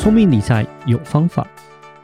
[0.00, 1.46] 聪明理财有方法，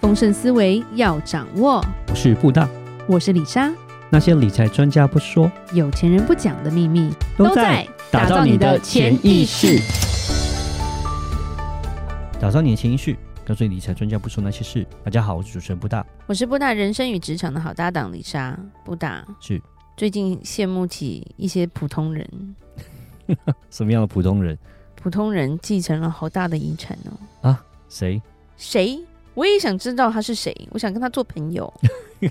[0.02, 1.82] 丰盛思维要掌握。
[2.10, 2.68] 我是布大，
[3.08, 3.72] 我是李莎。
[4.10, 9.80] 那些理财专家不说，有钱人不讲的秘密，都在打造你的潜意识。
[12.38, 14.86] 打造你的潜意识，告诉你理财专家不说那些事。
[15.02, 18.54] 大家好，我是主持人布大，我是布大人生与职场的好搭档李莎。
[18.84, 19.58] 布大是
[19.96, 22.54] 最近羡慕起一些普通人，
[23.72, 24.58] 什么样的普通人？
[24.96, 27.48] 普通人继承了好大的遗产哦。
[27.48, 28.20] 啊，谁？
[28.56, 28.98] 谁？
[29.34, 31.72] 我也想知道他是谁，我想跟他做朋友。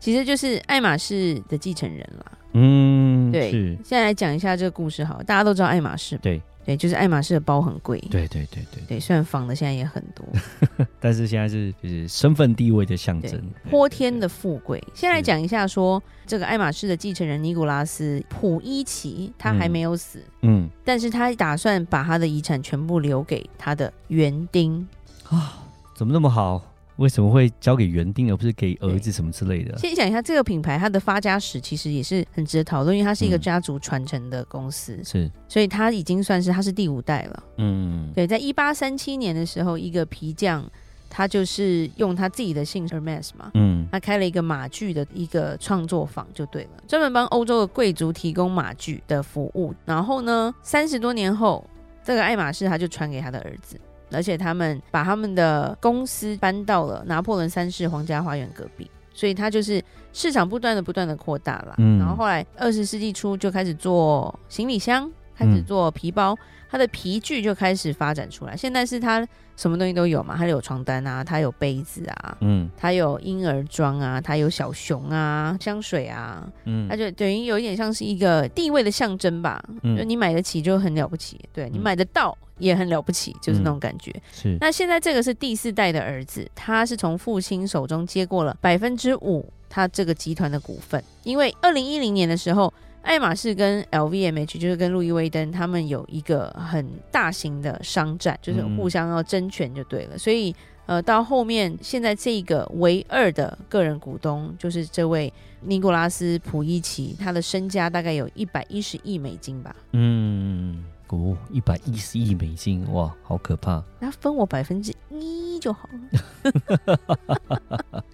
[0.00, 2.32] 其实就是爱马仕的继承人啦。
[2.54, 3.50] 嗯，对。
[3.84, 6.18] 现在来讲一下这个故事好了，大家都知道爱马仕。
[6.18, 6.42] 对。
[6.64, 7.98] 对，就是爱马仕的包很贵。
[8.10, 8.82] 对对对对。
[8.86, 10.26] 对，虽然仿的现在也很多，
[11.00, 14.82] 但是现在是就是身份地位的象征，泼天的富贵。
[14.94, 24.86] 先来讲一下说，说这个爱马仕的继承人尼古拉斯普伊奇，他还没有死，嗯，但是他打算把他的遗产全部留给他的园丁。
[25.28, 26.62] 啊，怎么那么好？
[27.00, 29.76] 为什么会交给园丁而不是给儿子什么之类的？
[29.78, 37.42] 先讲一下这个品牌，它的发家史其实也是很值得讨论，因为它是一个家族传承的公司，嗯、是，所以它已经算是它是第五代了。
[37.56, 40.70] 嗯，对，在一八三七年的时候，一个皮匠
[41.08, 49.74] 他就是用他自己的姓 Hermes 嘛，嗯，他开了一个马具的一个创作坊就对了，专门帮欧洲的贵族提供马具的服务。
[49.86, 51.66] 然后呢，三十多年后，
[52.04, 53.80] 这个爱马仕他就传给他的儿子。
[54.12, 61.74] 而且他们把他们的公司搬到了拿破仑三世皇家花园隔壁，所以他就是市场不断的不断的扩大了。
[61.78, 66.36] 嗯，然后后来二十世纪初就开始做行李箱，开始做皮包，
[66.70, 68.54] 他的皮具就开始发展出来。
[68.54, 79.62] 现在是他什么东西都有嘛，他有床单啊，他有杯子啊，嗯，他有婴儿装啊，他有小熊啊，香水啊，嗯，他就等于有一点像是一个地位的象征吧。
[79.82, 82.36] 嗯，就你买得起就很了不起，对，你买得到。
[82.60, 84.10] 也很了不起，就是那种感觉。
[84.10, 84.58] 嗯、是。
[84.60, 91.02] 那现在这个是第四代的儿子，他是从父亲手中接过了百分之五他这个集团的股份。
[91.22, 92.70] 因为二零一零年的时候，
[93.02, 100.16] 爱马仕跟 LVMH 就是跟路易威登他们有一个很大型的商战，就是互相要争权就对了。
[100.16, 100.54] 嗯、所以
[100.86, 109.74] 呃，到后面现在这个唯二的个人股东就是这位尼古拉斯普伊奇，他的身家大概有一百一十亿美金吧。
[109.92, 110.84] 嗯。
[111.12, 113.82] 哦，一百一十亿美金，哇，好可怕！
[113.98, 115.98] 那分我百分之一就好了。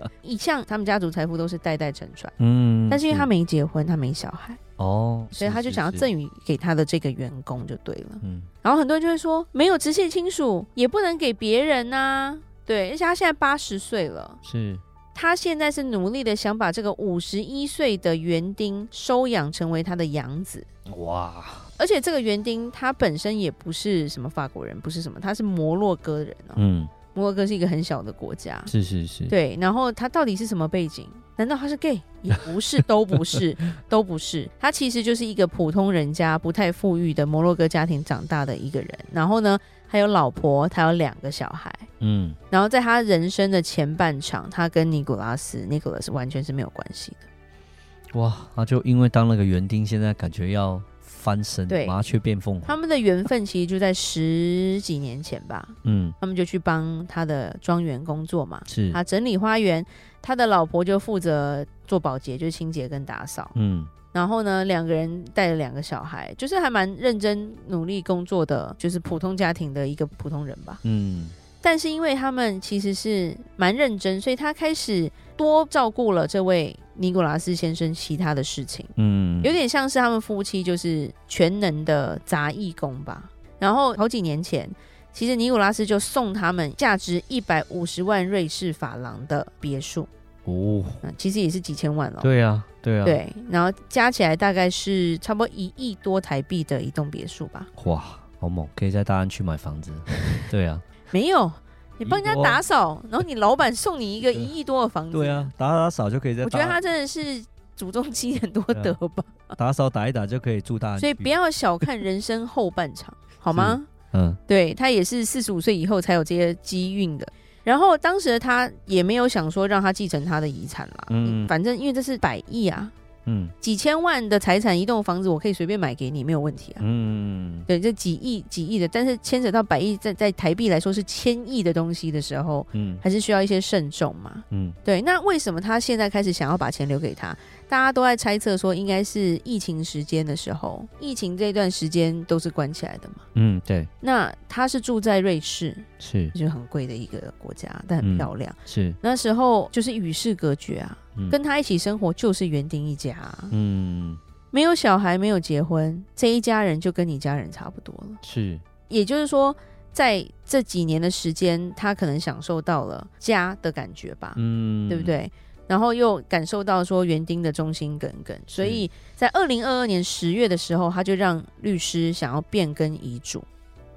[0.23, 8.42] 一向他们家族财富都是代代承传，嗯，但是因为他没结婚，他没小孩，哦，所以他就想要赠予给他的这个员工就对了，嗯。
[8.62, 14.76] 然后很多人就会说，没有直系亲属也不能给别人呐，啊，对，而且他现在八十岁了，是，
[15.14, 20.66] 他现在是努力的想把这个五十一岁的园丁收养成为他的养子，
[20.98, 21.44] 哇。
[21.78, 26.54] 而且这个园丁他本身也不是什么法国人，不是什么，他是摩洛哥人哦。
[26.56, 28.62] 嗯，摩洛哥是一个很小的国家。
[28.66, 29.25] 是是是。
[29.25, 31.09] 对，然后他到底是什么背景？
[31.34, 32.00] 难道他是 gay？
[32.21, 33.56] 也不是，都不是，
[33.88, 34.49] 都不是。
[34.60, 38.91] 他其实就是一个普通人家，不太富裕的摩洛哥家庭长大的一个人。
[39.10, 41.72] 然后呢，还有老婆，他有两个小孩。
[42.00, 42.34] 嗯。
[42.50, 48.19] 然后在他人生的前半场，他跟尼古拉斯，尼古拉斯完全是没有关系的。
[48.21, 50.81] 哇，他就因为当了个园丁，现在感觉要。
[51.26, 52.62] 翻身，对，麻雀变凤凰。
[52.62, 55.69] 他们的缘分其实就在十几年前吧。
[55.82, 58.62] 嗯，他们就去帮他的庄园工作嘛。
[58.64, 59.84] 是，他整理花园，
[60.22, 63.50] 他的老婆就负责做保洁，就是清洁跟打扫。
[63.56, 70.78] 嗯，然后呢，两个人带了两个小孩，就是还蛮认真努力工作的，就是普通家庭的一个普通人吧。
[70.84, 71.26] 嗯，
[71.60, 76.78] 但是因为他们其实是蛮认真，所以他开始多照顾了这位。
[76.99, 83.31] 尼古拉斯先生其他的事情，嗯，有点像是他们夫妻就是全能的杂役工吧。
[83.59, 84.69] 然后好几年前，
[85.12, 90.06] 其实尼古拉斯就送他们价值一百五十万瑞士法郎的别墅
[90.45, 90.85] 哦，
[91.17, 92.21] 其实也是几千万了。
[92.23, 93.33] 对啊，对啊，对。
[93.51, 97.67] 然后加起来大概是差不多一亿多台币的一栋别墅吧。
[97.85, 98.05] 哇，
[98.39, 98.69] 好猛！
[98.77, 99.91] 可以在大安区买房子。
[100.51, 100.81] 对啊，
[101.11, 101.50] 没有。
[101.98, 105.16] 你帮人家打扫，然后你老板送你一个一亿多的房子。
[105.16, 106.44] 对啊，打打扫就可以在。
[106.44, 107.44] 我觉得他真的是
[107.75, 109.25] 祖宗积很多德吧。
[109.56, 110.98] 打扫打一打就可以住大。
[110.98, 113.82] 所以不要小看人生后半场， 好吗？
[114.12, 117.26] 嗯，对，他也是四十五岁以后才有这些机运的。
[117.64, 121.06] 然后当时他也没有想说让他继承他的遗产啦。
[121.10, 122.90] 嗯，反正因为这是百亿啊。
[123.26, 126.81] 嗯，几千万的财产，一栋房子，我可以随便买给你，没有问题啊。
[126.82, 134.44] 嗯，对，这几亿、几亿的，但是牵扯到百亿，在在台币来说是千亿的东西的时候，嗯，还是需要一些慎重嘛。
[134.50, 135.02] 嗯，对。
[135.02, 137.37] 那为什么他现在开始想要把钱留给他？
[137.69, 143.17] 大家都在猜测说，应该是疫情时间的时候，疫情这段时间都是关起来的嘛。
[143.34, 143.84] 嗯，对。
[144.00, 148.49] 那他是住在瑞士，是，就很贵的一个国家，但很漂亮。
[148.52, 153.49] 嗯、是，那时候就是与世隔绝啊、嗯，跟他一起生活就是园丁一家、啊。
[153.51, 154.17] 嗯，
[154.51, 158.19] 没有小孩，没有结婚，这一家人就跟你家人差不多了。
[158.23, 158.59] 是，
[158.89, 159.55] 也就是说，
[159.93, 164.35] 在这几年的时间，他可能享受到了家的感觉吧。
[164.37, 165.31] 嗯，对不对？
[165.69, 173.43] 然后又感受到说园丁的忠心耿耿，所以在二零二二年十月的时候，他就让律师想要变更遗嘱，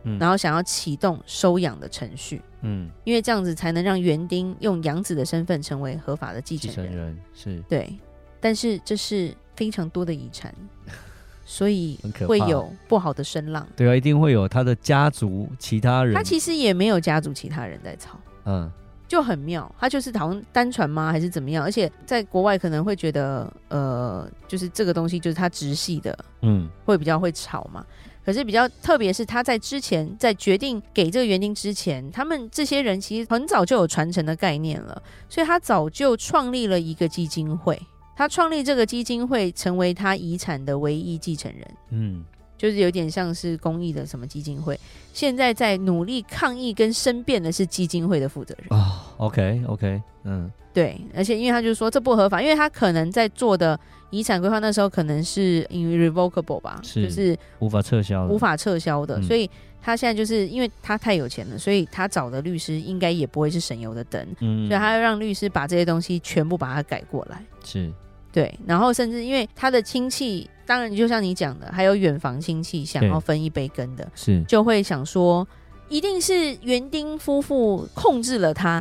[0.03, 7.61] 嗯，然后想要启动收养的程序，嗯，因为这样子才能让园丁用养子的身份成为合法的继承人，人是。
[7.67, 7.93] 对，
[8.39, 10.53] 但是这是非常多的遗产，
[11.45, 18.71] 所以会有不好的声浪，对啊，一定会有他的家族其他人，他其实也没有家族其他人在吵，嗯。
[19.07, 21.63] 就很妙，他就是好像单传吗，还是怎么样？
[21.63, 27.83] 而且在国外可能会觉得，呃，就是这个东西就是他直系的，嗯，会比较会吵嘛。
[28.29, 37.81] 可是比较特别是他在之前在决定给这个园丁之前，他们这些人其实很早就有传承的概念了，所以他早就创立了一个基金会，
[38.15, 42.23] 他创立这个基金会成为他遗产的唯一继承人，嗯。
[42.59, 44.77] 就是有点像是公益的什么基金会，
[45.13, 48.77] 现在在努力抗议跟申辩的是基金会的负责人。
[48.77, 49.15] 啊。
[49.17, 53.79] Oh, OK OK，嗯，对，而且因为他就说这不合法，因为他可能在做的
[54.09, 59.49] 遗产规划那时候可能是 irrevocable 吧，是就是无法撤销、无法撤销的，所以
[59.81, 67.91] 他现在就是因为他太有钱了，所以他找的律师应该也不会是省油的灯，嗯，所以他要让律师把这些东西全部把它改过来，是。
[68.31, 75.47] 对，然后甚至因为他的亲戚，当然就像你讲的，还有远房亲戚想要分一杯羹的，是就会想说，
[75.87, 78.79] 一定是园丁夫妇控制了他，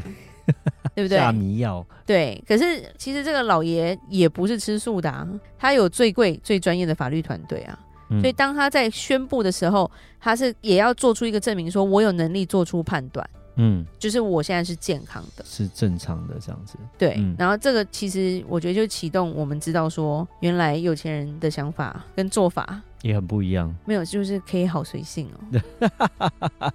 [0.94, 1.16] 对不对？
[1.16, 1.86] 下迷药。
[2.04, 5.26] 对，可是其实这个老爷也不是吃素的啊，
[5.58, 7.78] 他有最贵、最专业的法律团队啊，
[8.10, 9.90] 嗯，所以当他在宣布的时候，
[10.20, 13.28] 他是也要做出一个证明，说我有能力做出判断。
[13.58, 16.78] 嗯，就是我现在是健康的，是正常的这样子。
[16.96, 23.74] 对，嗯、然后这个其实我觉得就启动我们知道说，原来有钱人的想法跟做法也很不一样。
[23.84, 26.70] 没有，就是可以好随性哦，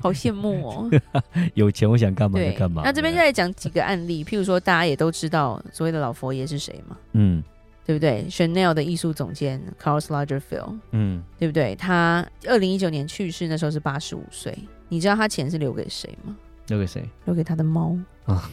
[0.00, 0.90] 好羡慕哦。
[1.54, 2.82] 有钱我想干嘛就干嘛。
[2.84, 6.96] 那这边就来讲几个案例，譬如说大家也都知道所谓的老佛爷是谁嘛？
[7.12, 7.42] 嗯，
[7.84, 11.74] 对不对？Chanel 的艺术总监 Karl Lagerfeld，嗯，对不对？
[11.76, 14.56] 他二零一九年去世，那时候是八十五岁。
[14.88, 16.36] 你知道他钱是留给谁吗？
[16.68, 17.08] 留给谁？
[17.24, 18.50] 留给他的猫啊。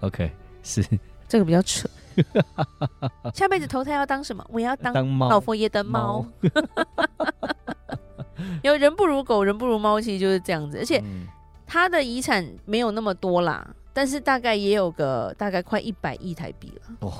[0.00, 0.30] OK，
[0.62, 0.84] 是
[1.28, 1.88] 这个比较扯。
[3.34, 4.44] 下辈子投胎要当什么？
[4.50, 6.24] 我要当老佛爷的猫。
[8.62, 10.78] 因为 人不如狗，人不如猫，其实就是这样子。
[10.78, 11.02] 而且
[11.66, 16.96] 他的遗产没有那么多啦，但是大概也有个大概快一百亿台币了。
[17.00, 17.12] 哦，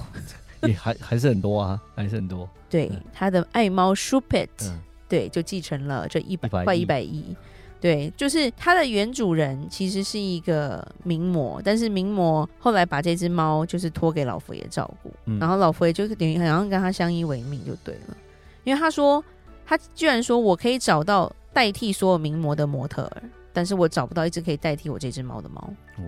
[0.62, 2.48] 也还还是很多啊，还是很多。
[2.68, 4.72] 对，他的爱猫 Choupette，
[5.08, 7.36] 对，就继承了这一百快一百亿。
[7.80, 18.16] 对，就是它的原主人其实是一个名模，但是名模后来把这只猫就是托给老佛爷照顾，嗯，然后老佛爷就等于好像跟他相依为命就对了，
[18.64, 19.22] 因为他说
[19.66, 23.22] 他居然说我可以找到代替所有名模的模特儿，
[23.52, 25.60] 但是我找不到一只可以代替我这只猫的猫。
[25.98, 26.02] 哦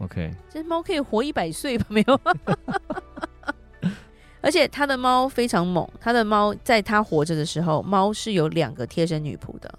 [0.00, 1.86] ，OK，这只猫可以活一百岁吧？
[1.90, 2.20] 没有，
[4.40, 9.72] 而且他的猫非常猛，他的猫在他活着的时候，猫是有两个贴身女仆的。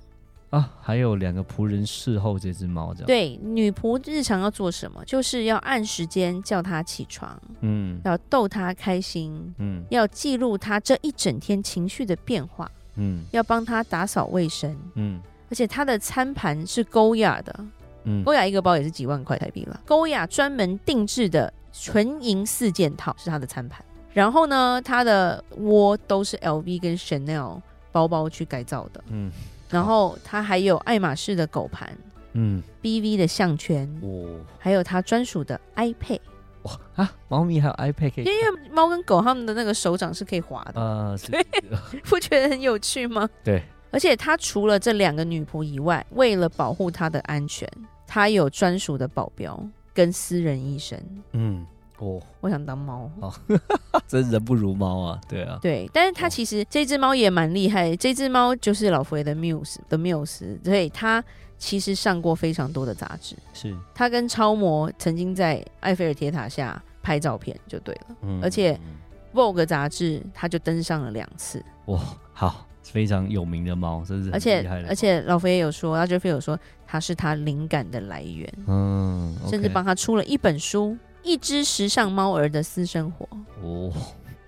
[0.49, 3.05] 啊，还有两个仆人侍候这只猫，这样。
[3.05, 5.03] 对，女仆日常要做什么？
[5.05, 17.65] 就是要按时间叫它起床，嗯，要逗它开心，嗯，要记录它这一整天情绪的变化，嗯，要帮它打扫卫生，嗯，而且它的餐盘是勾雅的，
[18.05, 19.77] 嗯，勾雅一个包也是几万块台币了。
[19.85, 27.61] 勾雅专门定制的纯银四件套是它的餐盘，然后呢，它的窝都是 LV 跟 Chanel
[27.91, 29.29] 包包去改造的，嗯。
[29.69, 31.95] 然后它还有爱马仕的狗盘，
[32.33, 36.19] 嗯，BV 的项圈，哦，还有它专属的 iPad，
[36.63, 41.45] 哇啊，猫咪还有 iPad 可以，因为猫跟狗它们的那个手掌是可以滑的，啊，对，
[42.05, 43.29] 不觉得很有趣吗？
[43.43, 47.69] 对，而且它除了这两个女仆以外，为了保护它的安全，
[48.05, 49.61] 它有专属的保镖
[49.93, 50.99] 跟私人医生，
[51.33, 51.65] 嗯。
[51.99, 53.09] 哦，我想当猫。
[53.19, 53.33] 哦，
[54.07, 61.23] 真人不如猫啊，对啊，对，但是它其实这只猫也蛮厉害，这只猫就是老佛爷的缪斯的缪斯，所以它
[61.57, 63.75] 其实上过非常多的杂志，是。
[63.95, 68.79] 它跟超模曾经在埃菲尔铁塔下拍照片就对了，嗯，而且
[69.33, 71.99] Vogue 杂志它就登上了两次，哇，
[72.31, 80.95] 好，非常有名的猫，真是，而且而且老佛爷有说，拉杰菲有说它是他灵感的来源，嗯甚至帮他出了一本书。
[81.27, 83.27] 一只时尚猫儿的私生活
[83.61, 83.91] 哦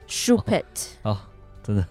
[0.08, 0.64] ，，Shuppet
[1.04, 1.18] 哦，
[1.62, 1.86] 真的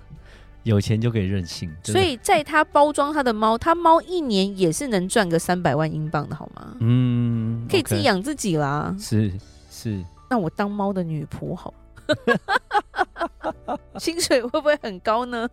[0.63, 1.71] 有钱就可以任性。
[1.85, 6.75] 所以在他包装他的猫，他猫一年也是能赚个三百万英镑的好吗？
[6.81, 8.97] 嗯，可以自己养自己啦。
[8.99, 9.31] 是
[9.71, 11.75] 是，那我当猫的女仆好。
[13.99, 15.47] 薪水会不会很高呢？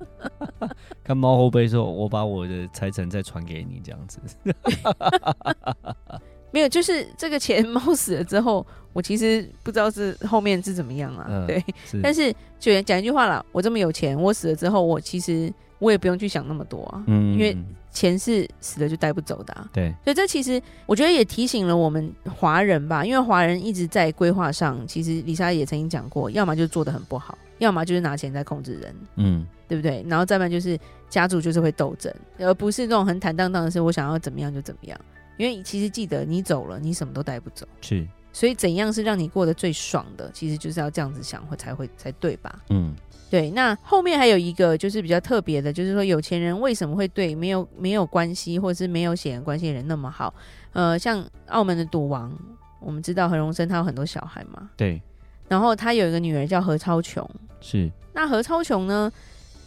[1.03, 4.17] 看猫后背说：“我把我的财产再传给你，这样子。”
[6.55, 11.25] 没有，就是这个钱 猫死了之后，我其实不知道是后面是怎么样啊。
[11.27, 17.57] 呃、对，是但是就讲一句话啦，我这么有钱，我死了之后，我其实我也不用去想那么多啊，嗯，因为。
[17.95, 30.05] 钱是死了就带不走的，啊，对，所以这其实我觉得也提醒了我们华人吧，因为华人一直在规划上，其实李莎也曾经讲过，要么就做的很不好，要么就是拿钱在控制人，嗯，对不对？
[30.09, 30.77] 然后再不然就是
[31.09, 34.99] 家族就是会斗争，而不是那种很坦荡荡的是，我想要怎么样就怎么样，
[35.37, 42.63] 因为其实记得你走了，你什么都带不走，是，所以怎样是让你过得最爽的，其实就是要这样子想会才会才对吧？
[42.69, 42.95] 嗯。
[43.27, 50.33] 对，那后面还有一个就是比较特别的，就是说有钱人为什么会对没有没有关系或者是没有血缘关系的人那么好？
[50.73, 52.31] 呃，像澳门的赌王，
[52.79, 55.01] 我们知道何荣生他有很多小孩嘛，对，
[55.49, 57.27] 然后他有一个女儿叫何超琼，
[57.59, 57.91] 是。
[58.13, 59.11] 那何超琼呢，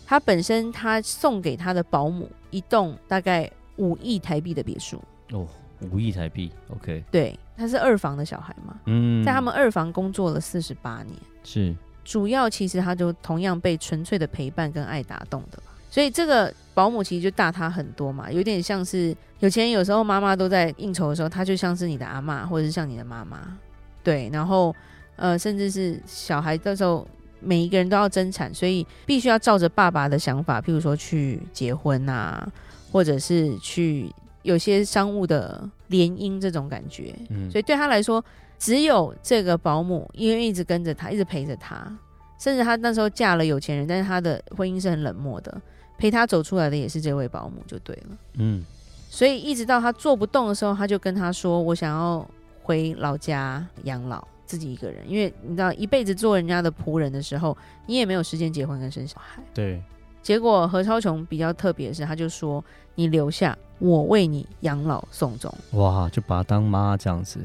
[0.07, 5.47] 他本身他送给他的保姆一栋大概五亿台币的别墅哦，
[5.91, 11.75] 五亿台币，OK，对，他是二房的小孩嘛，嗯，在他们二房工作了四十八年，是。
[12.05, 15.59] 主要其实他就同样被纯粹的陪伴跟爱打动的，
[15.91, 23.59] 所以这个保姆其实就大他很多嘛，有点像是有钱人有时候妈妈都在应酬的时候，他就像是你的阿妈或者是像你的妈妈，
[24.03, 24.75] 对，然后
[25.17, 27.07] 呃甚至是小孩到时候，
[27.41, 32.51] 每一个人都要争产，所以必须要照着爸爸的想法，譬如说去结婚啊，
[32.91, 34.11] 或者是去
[34.49, 38.25] 有些商务的联姻这种感觉，嗯，所以对他来说。
[38.61, 41.97] 只有这个保姆，因为一直跟着他，一直陪着他，
[42.41, 45.63] 甚至他那时候嫁了有钱人，但是他的婚姻是很冷漠的。
[45.97, 48.19] 陪他走出来的也是这位保姆，就对了。
[48.35, 48.65] 嗯，
[49.09, 52.29] 所以一直到他做不动的时候，他就跟他说：“我想要
[52.61, 55.09] 回老家养老，自己一个人。
[55.09, 59.81] 因为你知道，一辈子做人家的仆人的时候，你也没有时间结婚跟生小孩。”对。
[60.21, 62.63] 结果何超琼比较特别的是，他就说
[62.97, 67.41] ：“你留下，我为你养老送终。”哇，就把他当妈这样子。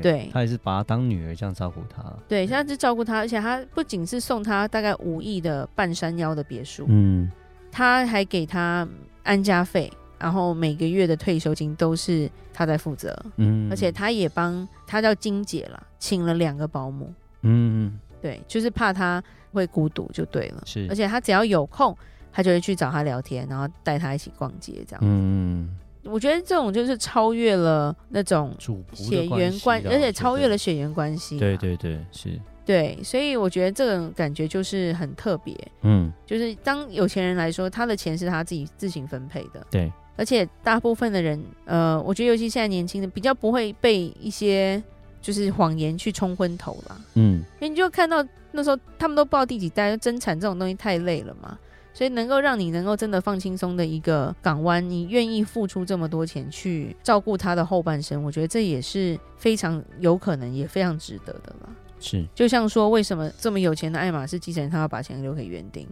[0.00, 2.00] 对，他也是把她当女儿这样照顾她。
[2.28, 7.28] 对，现在就照顾她，而且他不仅是送她大概五亿的半山腰的别墅，嗯，
[7.72, 8.86] 他还给她
[9.24, 19.20] 安家费，然后每个月的退休金都是他在负责，嗯，而且他也帮他叫金姐了，请了两个保姆，嗯，对，就是怕他
[19.52, 21.96] 会孤独就对了，是，而且他只要有空，
[22.32, 25.76] 他就会去找他聊天，然后带他一起逛街这样子，嗯。
[26.04, 28.56] 我觉得这种就是超越了那种
[28.94, 31.38] 血缘关，而且超越了血缘关系。
[31.38, 32.40] 对对对，是。
[32.64, 35.54] 对，所以我觉得这种感觉就是很特别。
[35.82, 39.64] 嗯，就是当有钱人来说，他的钱是他自己自行分配的。
[39.70, 44.82] 对，而且大部分的人，呃，我觉得尤其现在年轻人比较不会被一些
[45.20, 46.96] 就是谎言去冲昏头啦。
[47.14, 51.58] 嗯，因为你就看到那时候他们都不知道第几代，争产这种东西太累了嘛。
[52.00, 61.68] 所以能够让你能够真的放轻松的一个港湾，你愿意付出这么多钱去照顾他的后半生，我觉得这也是非常有可能，也非常值得的吧。
[61.98, 65.86] 是，就像说，为什么这么有钱的爱马仕继承人他要把钱留给园丁？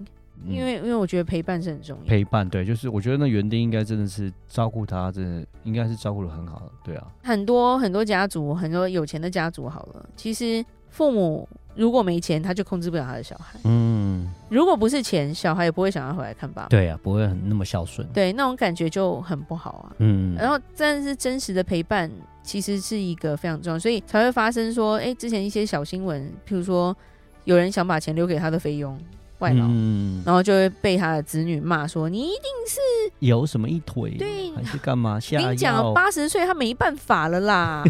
[0.46, 2.04] 嗯，因为因为我觉得陪伴是很重要。
[2.06, 7.06] 陪伴，对，就是我觉得那园丁应该真的是照顾他，真的应该是照顾的很好的，对啊。
[7.22, 11.46] 很多很多家族，很多有钱的家族，好了，其实父母。
[11.76, 13.56] 如果没钱，他就控制不了他的小孩。
[13.62, 13.87] 嗯，
[14.48, 16.68] 如果不是钱，小孩也不会想要回来看爸爸。
[16.68, 18.06] 对啊，不会很那么孝顺。
[18.08, 19.96] 对，那种感觉就很不好啊。
[19.98, 22.10] 嗯，然后但是真实的陪伴
[22.42, 26.96] 其实是一个非常重要，所以才会发生说，哎，之前一些小新闻，譬如说
[27.44, 28.98] 有人想把钱留给他的菲佣。
[29.38, 32.80] 外劳，嗯、然后就会被他的子女骂说：“你一定是
[33.20, 37.84] 有什么一腿，对，还是干嘛？”跟 你讲，八十岁他没办法了啦，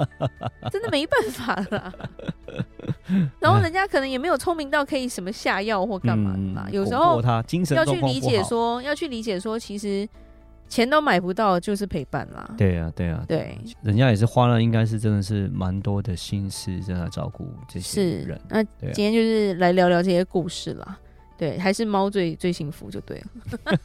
[0.70, 1.94] 真的没办法了啦。
[3.40, 6.64] 然后人家可能也没有聪明到可以什么下药或干嘛的嘛。
[6.66, 10.08] 嗯、有时候要去理解说，要去理解说，其实。
[10.68, 12.54] 钱都买不到，就是陪伴啦。
[12.56, 18.40] 对呀、啊，对呀、啊，对，人家也是花了，应该是真的是蛮多的心思在那照顾这些人。
[18.48, 20.98] 那今天就是来聊聊这些故事啦。
[21.36, 23.22] 对，还是猫最最幸福就对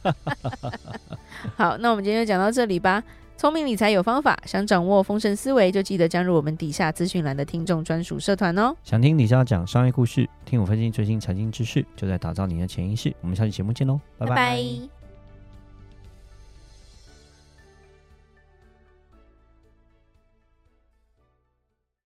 [0.02, 0.14] 了。
[1.56, 3.02] 好，那我们今天就讲到这里吧。
[3.36, 8.74] 聪明理财有方法，想掌握丰盛思维，就记得加入我们底下资讯栏的听众专属社团哦。
[8.84, 13.14] 想听李莎讲商业故事，听我分析最新财经知识，就在打造你的潜意识。
[13.20, 14.34] 我们下期节目见喽，拜拜。
[14.34, 15.03] 拜拜。